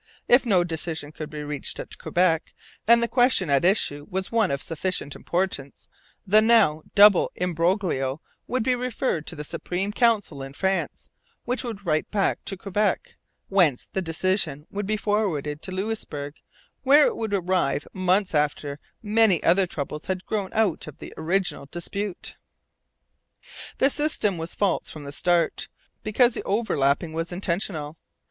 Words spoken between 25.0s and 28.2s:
the start, because the overlapping was intentional.